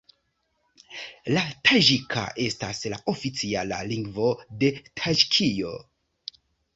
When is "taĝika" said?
1.67-2.23